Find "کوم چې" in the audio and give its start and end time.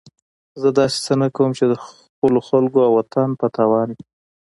1.35-1.65